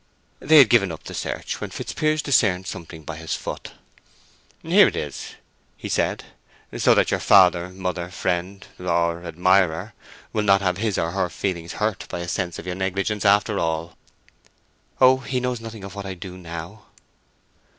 [0.39, 3.73] They had given up the search when Fitzpiers discerned something by his foot.
[4.63, 5.35] "Here it is,"
[5.77, 6.23] he said,
[6.75, 9.93] "so that your father, mother, friend, or admirer
[10.33, 13.59] will not have his or her feelings hurt by a sense of your negligence after
[13.59, 13.95] all."
[14.99, 16.85] "Oh, he knows nothing of what I do now."